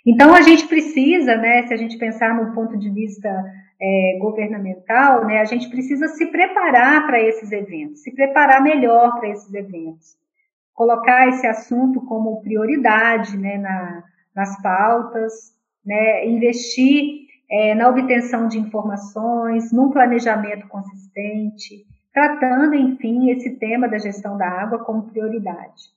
Então 0.07 0.35
a 0.35 0.43
gente 0.43 0.67
precisa, 0.67 1.37
né? 1.37 1.67
Se 1.67 1.75
a 1.75 1.77
gente 1.77 1.99
pensar 1.99 2.35
no 2.35 2.55
ponto 2.55 2.79
de 2.79 2.91
vista 2.91 3.29
é, 3.81 4.19
governamental, 4.19 5.27
né, 5.27 5.41
a 5.41 5.45
gente 5.45 5.69
precisa 5.69 6.09
se 6.09 6.27
preparar 6.27 7.07
para 7.07 7.21
esses 7.21 7.53
eventos, 7.53 8.03
se 8.03 8.15
preparar 8.15 8.63
melhor 8.63 9.19
para 9.19 9.29
esses 9.29 9.53
eventos, 9.53 10.17
colocar 10.73 11.29
esse 11.29 11.47
assunto 11.47 12.01
como 12.03 12.41
prioridade 12.43 13.37
né, 13.37 13.59
na, 13.59 14.03
nas 14.35 14.61
pautas, 14.63 15.55
né, 15.87 16.27
investir 16.27 17.27
é, 17.49 17.75
na 17.75 17.89
obtenção 17.89 18.49
de 18.49 18.59
informações, 18.59 19.73
num 19.73 19.91
planejamento 19.91 20.67
consistente, 20.67 21.87
tratando, 22.13 22.75
enfim, 22.75 23.31
esse 23.31 23.59
tema 23.59 23.89
da 23.89 23.99
gestão 23.99 24.37
da 24.37 24.49
água 24.49 24.85
como 24.85 25.09
prioridade. 25.11 25.95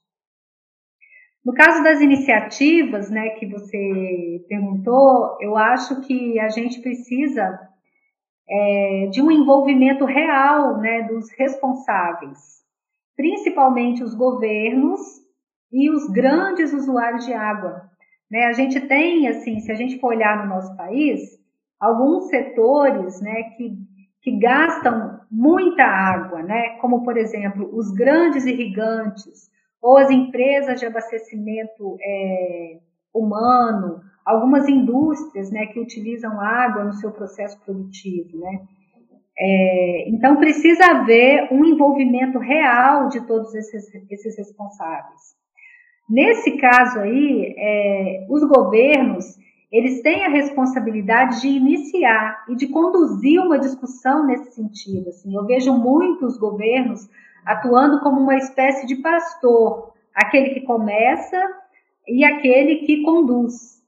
No 1.44 1.54
caso 1.54 1.82
das 1.84 2.02
iniciativas, 2.02 3.10
né, 3.10 3.30
que 3.32 3.48
você 3.48 4.46
perguntou, 4.48 5.38
eu 5.42 5.58
acho 5.58 6.02
que 6.02 6.40
a 6.40 6.50
gente 6.50 6.82
precisa 6.82 7.60
é, 8.48 9.08
de 9.12 9.22
um 9.22 9.32
envolvimento 9.32 10.06
real, 10.06 10.78
né, 10.78 11.04
dos 11.04 11.32
responsáveis, 11.32 12.60
principalmente 13.16 14.04
os 14.04 14.14
governos 14.14 15.00
e 15.72 15.90
os 15.90 16.08
grandes 16.10 16.74
usuários 16.74 17.26
de 17.26 17.34
água. 17.34 17.89
Né? 18.30 18.46
A 18.46 18.54
gente 18.54 18.80
tem, 18.82 19.28
assim, 19.28 19.60
se 19.60 19.72
a 19.72 19.76
gente 19.76 20.00
for 20.00 20.10
olhar 20.10 20.44
no 20.44 20.54
nosso 20.54 20.76
país, 20.76 21.40
alguns 21.80 22.30
setores, 22.30 23.22
né, 23.22 23.44
que 23.56 23.78
que 24.22 24.38
gastam 24.38 25.22
muita 25.32 25.84
água, 25.84 26.44
né? 26.44 26.78
Como 26.82 27.04
por 27.04 27.18
exemplo 27.18 27.70
os 27.74 27.90
grandes 27.92 28.46
irrigantes, 28.46 29.50
ou 29.82 29.98
as 29.98 30.10
empresas 30.10 30.80
de 30.80 30.86
abastecimento 30.86 31.98
é, 32.02 32.80
humano, 33.14 34.02
algumas 34.26 34.68
indústrias 34.68 35.50
né, 35.52 35.68
que 35.68 35.80
utilizam 35.80 36.40
água 36.40 36.84
no 36.84 36.94
seu 36.94 37.12
processo 37.12 37.60
produtivo. 37.64 38.38
Né? 38.38 38.62
É, 39.38 40.10
então, 40.10 40.36
precisa 40.36 40.86
haver 40.86 41.48
um 41.52 41.64
envolvimento 41.64 42.38
real 42.40 43.08
de 43.08 43.26
todos 43.26 43.56
esses, 43.56 43.86
esses 44.10 44.38
responsáveis. 44.38 45.39
Nesse 46.10 46.58
caso 46.58 47.00
aí, 47.00 47.54
é, 47.58 48.26
os 48.30 48.44
governos 48.44 49.38
eles 49.72 50.02
têm 50.02 50.26
a 50.26 50.30
responsabilidade 50.30 51.42
de 51.42 51.48
iniciar 51.48 52.44
e 52.50 52.56
de 52.56 52.68
conduzir 52.68 53.40
uma 53.40 53.60
discussão 53.60 54.26
nesse 54.26 54.56
sentido. 54.56 55.10
Assim, 55.10 55.36
eu 55.36 55.46
vejo 55.46 55.72
muitos 55.72 56.40
governos 56.40 57.08
atuando 57.46 58.00
como 58.02 58.20
uma 58.20 58.36
espécie 58.36 58.88
de 58.88 58.96
pastor, 58.96 59.94
aquele 60.14 60.56
que 60.56 60.62
começa 60.62 61.40
e 62.08 62.26
aquele 62.26 62.78
que 62.78 63.04
conduz, 63.04 63.84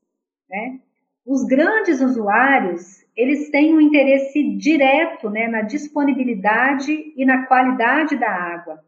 né? 0.48 0.80
os 1.26 1.44
grandes 1.46 2.02
usuários 2.02 3.02
eles 3.16 3.50
têm 3.50 3.76
um 3.76 3.82
interesse 3.82 4.42
direto 4.58 5.30
né, 5.30 5.48
na 5.48 5.62
disponibilidade 5.62 7.14
e 7.16 7.26
na 7.26 7.46
qualidade 7.46 8.18
da 8.18 8.30
água. 8.30 8.84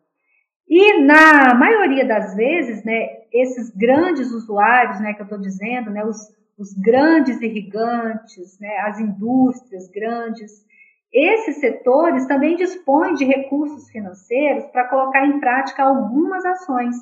E 0.67 1.01
na 1.01 1.53
maioria 1.53 2.05
das 2.05 2.35
vezes, 2.35 2.83
né, 2.83 3.07
esses 3.31 3.69
grandes 3.75 4.31
usuários, 4.31 4.99
né, 5.01 5.13
que 5.13 5.21
eu 5.21 5.25
estou 5.25 5.39
dizendo, 5.39 5.91
né, 5.91 6.03
os, 6.05 6.17
os 6.57 6.73
grandes 6.73 7.41
irrigantes, 7.41 8.59
né, 8.59 8.77
as 8.79 8.99
indústrias 8.99 9.89
grandes, 9.89 10.65
esses 11.11 11.57
setores 11.59 12.25
também 12.25 12.55
dispõem 12.55 13.13
de 13.13 13.25
recursos 13.25 13.89
financeiros 13.89 14.65
para 14.71 14.87
colocar 14.87 15.25
em 15.25 15.39
prática 15.39 15.83
algumas 15.83 16.43
ações 16.43 16.95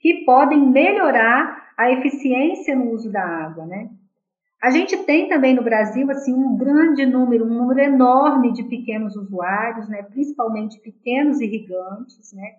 que 0.00 0.24
podem 0.24 0.68
melhorar 0.68 1.72
a 1.78 1.92
eficiência 1.92 2.74
no 2.74 2.90
uso 2.90 3.12
da 3.12 3.24
água, 3.24 3.64
né? 3.64 3.88
A 4.62 4.70
gente 4.70 4.96
tem 4.98 5.28
também 5.28 5.56
no 5.56 5.62
Brasil 5.64 6.08
assim 6.12 6.32
um 6.32 6.56
grande 6.56 7.04
número, 7.04 7.44
um 7.44 7.52
número 7.52 7.80
enorme 7.80 8.52
de 8.52 8.62
pequenos 8.62 9.16
usuários, 9.16 9.88
né, 9.88 10.04
principalmente 10.04 10.78
pequenos 10.78 11.40
irrigantes, 11.40 12.32
né, 12.32 12.52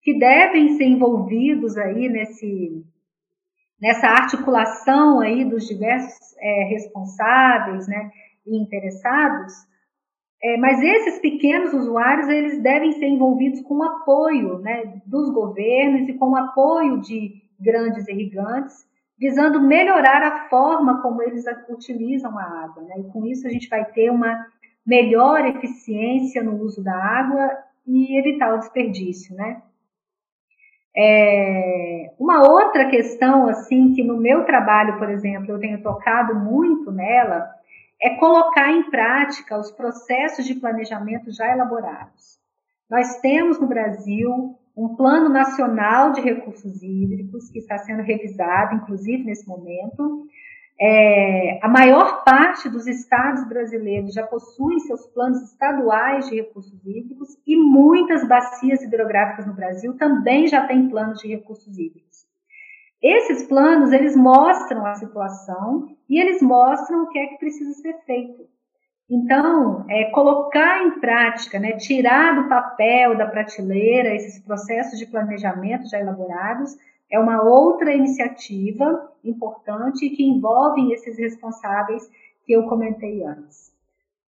que 0.00 0.18
devem 0.18 0.78
ser 0.78 0.84
envolvidos 0.84 1.76
aí 1.76 2.08
nesse 2.08 2.82
nessa 3.78 4.06
articulação 4.06 5.20
aí 5.20 5.44
dos 5.44 5.66
diversos 5.66 6.34
é, 6.38 6.64
responsáveis, 6.70 7.86
né, 7.86 8.10
e 8.46 8.56
interessados. 8.56 9.52
É, 10.42 10.56
mas 10.56 10.80
esses 10.80 11.18
pequenos 11.18 11.74
usuários 11.74 12.28
eles 12.28 12.62
devem 12.62 12.92
ser 12.92 13.06
envolvidos 13.06 13.60
com 13.60 13.78
o 13.78 13.82
apoio, 13.82 14.58
né, 14.60 15.02
dos 15.04 15.30
governos 15.30 16.08
e 16.08 16.14
com 16.14 16.30
o 16.30 16.36
apoio 16.36 17.00
de 17.02 17.42
grandes 17.60 18.08
irrigantes 18.08 18.90
visando 19.22 19.60
melhorar 19.60 20.20
a 20.20 20.48
forma 20.48 21.00
como 21.00 21.22
eles 21.22 21.44
utilizam 21.68 22.36
a 22.36 22.42
água. 22.42 22.82
Né? 22.82 22.96
E 22.98 23.04
com 23.04 23.24
isso 23.24 23.46
a 23.46 23.50
gente 23.50 23.68
vai 23.68 23.84
ter 23.84 24.10
uma 24.10 24.48
melhor 24.84 25.46
eficiência 25.46 26.42
no 26.42 26.60
uso 26.60 26.82
da 26.82 26.92
água 26.92 27.56
e 27.86 28.18
evitar 28.18 28.52
o 28.52 28.58
desperdício, 28.58 29.36
né? 29.36 29.62
É, 30.94 32.12
uma 32.18 32.42
outra 32.42 32.90
questão, 32.90 33.48
assim, 33.48 33.94
que 33.94 34.02
no 34.02 34.16
meu 34.16 34.44
trabalho, 34.44 34.98
por 34.98 35.08
exemplo, 35.08 35.52
eu 35.52 35.60
tenho 35.60 35.80
tocado 35.80 36.34
muito 36.34 36.90
nela, 36.90 37.48
é 38.02 38.16
colocar 38.16 38.72
em 38.72 38.90
prática 38.90 39.56
os 39.56 39.70
processos 39.70 40.44
de 40.44 40.56
planejamento 40.56 41.30
já 41.30 41.50
elaborados. 41.50 42.38
Nós 42.90 43.20
temos 43.20 43.58
no 43.60 43.68
Brasil 43.68 44.58
um 44.76 44.96
plano 44.96 45.28
nacional 45.28 46.12
de 46.12 46.20
recursos 46.20 46.82
hídricos 46.82 47.50
que 47.50 47.58
está 47.58 47.78
sendo 47.78 48.02
revisado, 48.02 48.76
inclusive 48.76 49.24
nesse 49.24 49.46
momento. 49.46 50.26
É, 50.80 51.60
a 51.62 51.68
maior 51.68 52.24
parte 52.24 52.68
dos 52.68 52.86
estados 52.86 53.46
brasileiros 53.46 54.14
já 54.14 54.26
possuem 54.26 54.80
seus 54.80 55.06
planos 55.06 55.42
estaduais 55.42 56.28
de 56.28 56.36
recursos 56.36 56.84
hídricos 56.84 57.36
e 57.46 57.56
muitas 57.56 58.26
bacias 58.26 58.82
hidrográficas 58.82 59.46
no 59.46 59.54
Brasil 59.54 59.96
também 59.96 60.48
já 60.48 60.66
têm 60.66 60.88
planos 60.88 61.20
de 61.20 61.28
recursos 61.28 61.78
hídricos. 61.78 62.26
Esses 63.02 63.44
planos, 63.44 63.92
eles 63.92 64.16
mostram 64.16 64.86
a 64.86 64.94
situação 64.94 65.88
e 66.08 66.20
eles 66.20 66.40
mostram 66.40 67.02
o 67.02 67.08
que 67.08 67.18
é 67.18 67.26
que 67.26 67.38
precisa 67.38 67.72
ser 67.74 67.94
feito. 68.04 68.46
Então, 69.14 69.84
é, 69.90 70.04
colocar 70.04 70.86
em 70.86 70.98
prática, 70.98 71.58
né, 71.58 71.72
tirar 71.72 72.34
do 72.34 72.48
papel, 72.48 73.14
da 73.14 73.26
prateleira, 73.26 74.14
esses 74.14 74.42
processos 74.42 74.98
de 74.98 75.04
planejamento 75.04 75.86
já 75.86 76.00
elaborados, 76.00 76.78
é 77.10 77.18
uma 77.18 77.42
outra 77.42 77.92
iniciativa 77.92 79.12
importante 79.22 80.08
que 80.08 80.24
envolve 80.24 80.94
esses 80.94 81.18
responsáveis 81.18 82.10
que 82.46 82.54
eu 82.54 82.62
comentei 82.62 83.22
antes. 83.22 83.70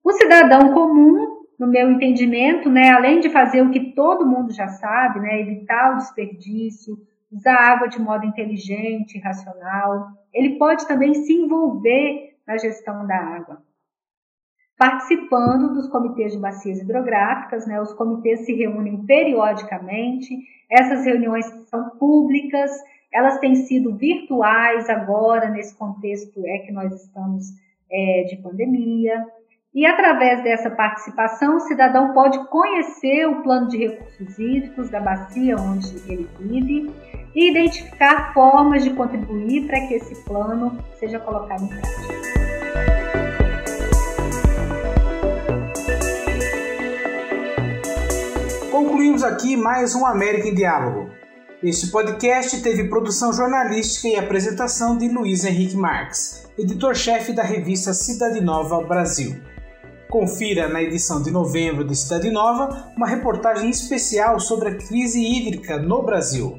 O 0.03 0.11
cidadão 0.11 0.73
comum, 0.73 1.45
no 1.57 1.65
meu 1.65 1.89
entendimento, 1.89 2.69
né, 2.69 2.89
além 2.89 3.21
de 3.21 3.29
fazer 3.29 3.61
o 3.61 3.71
que 3.71 3.93
todo 3.93 4.27
mundo 4.27 4.51
já 4.51 4.67
sabe, 4.67 5.21
né, 5.21 5.39
evitar 5.39 5.93
o 5.93 5.97
desperdício, 5.99 6.97
usar 7.31 7.55
água 7.55 7.87
de 7.87 8.01
modo 8.01 8.25
inteligente, 8.25 9.17
racional, 9.17 10.09
ele 10.33 10.57
pode 10.57 10.85
também 10.85 11.13
se 11.13 11.31
envolver 11.31 12.35
na 12.45 12.57
gestão 12.57 13.07
da 13.07 13.15
água 13.15 13.61
participando 14.77 15.73
dos 15.73 15.87
comitês 15.87 16.33
de 16.33 16.39
bacias 16.39 16.79
hidrográficas, 16.79 17.65
né? 17.67 17.79
Os 17.81 17.93
comitês 17.93 18.45
se 18.45 18.53
reúnem 18.53 19.05
periodicamente, 19.05 20.37
essas 20.69 21.05
reuniões 21.05 21.45
são 21.69 21.91
públicas, 21.91 22.71
elas 23.13 23.37
têm 23.39 23.55
sido 23.55 23.95
virtuais 23.95 24.89
agora, 24.89 25.49
nesse 25.49 25.75
contexto 25.77 26.41
é 26.45 26.59
que 26.59 26.71
nós 26.71 26.91
estamos 26.93 27.45
é, 27.91 28.23
de 28.23 28.37
pandemia. 28.37 29.23
E 29.73 29.85
através 29.85 30.43
dessa 30.43 30.69
participação, 30.69 31.55
o 31.55 31.59
cidadão 31.59 32.13
pode 32.13 32.47
conhecer 32.49 33.27
o 33.27 33.41
plano 33.41 33.67
de 33.69 33.77
recursos 33.77 34.37
hídricos 34.37 34.89
da 34.89 34.99
bacia 34.99 35.55
onde 35.57 35.95
ele 36.11 36.27
vive 36.39 36.91
e 37.35 37.49
identificar 37.49 38.33
formas 38.33 38.83
de 38.83 38.91
contribuir 38.91 39.65
para 39.65 39.79
que 39.87 39.95
esse 39.95 40.23
plano 40.23 40.77
seja 40.99 41.19
colocado 41.19 41.63
em 41.63 41.67
prática. 41.67 43.12
Concluímos 49.13 49.23
aqui 49.23 49.55
mais 49.55 49.93
um 49.93 50.07
América 50.07 50.47
em 50.47 50.55
Diálogo. 50.55 51.07
Este 51.61 51.91
podcast 51.91 52.59
teve 52.63 52.89
produção 52.89 53.31
jornalística 53.31 54.07
e 54.07 54.15
apresentação 54.15 54.97
de 54.97 55.07
Luiz 55.07 55.45
Henrique 55.45 55.75
Marques, 55.75 56.47
editor-chefe 56.57 57.31
da 57.31 57.43
revista 57.43 57.93
Cidade 57.93 58.41
Nova 58.41 58.81
Brasil. 58.81 59.35
Confira 60.09 60.67
na 60.67 60.81
edição 60.81 61.21
de 61.21 61.29
novembro 61.29 61.83
de 61.83 61.95
Cidade 61.95 62.31
Nova 62.31 62.91
uma 62.97 63.07
reportagem 63.07 63.69
especial 63.69 64.39
sobre 64.39 64.69
a 64.69 64.75
crise 64.77 65.21
hídrica 65.21 65.77
no 65.77 66.01
Brasil. 66.01 66.57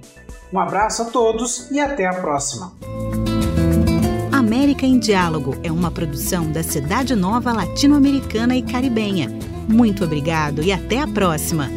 Um 0.53 0.61
abraço 0.61 1.03
a 1.03 1.07
todos 1.07 1.69
e 1.73 1.81
até 1.81 2.07
a 2.07 2.15
próxima. 2.15 2.73
América 4.31 4.87
em 4.87 5.01
Diálogo 5.01 5.57
é 5.65 5.73
uma 5.73 5.91
produção 5.91 6.53
da 6.53 6.63
Cidade 6.63 7.17
Nova 7.17 7.53
Latino-Americana 7.53 8.55
e 8.55 8.63
Caribenha. 8.63 9.29
Muito 9.69 10.05
obrigado 10.05 10.63
e 10.63 10.71
até 10.71 11.01
a 11.01 11.09
próxima! 11.09 11.69